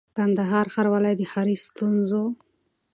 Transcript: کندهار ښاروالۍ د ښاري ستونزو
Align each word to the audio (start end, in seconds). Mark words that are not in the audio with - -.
کندهار 0.17 0.67
ښاروالۍ 0.73 1.13
د 1.17 1.21
ښاري 1.31 1.55
ستونزو 1.65 2.23